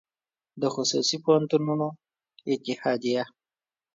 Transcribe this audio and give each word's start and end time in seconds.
د 0.61 0.63
خصوصي 0.73 1.17
پوهنتونونو 1.25 1.87
اتحادیه 2.51 3.23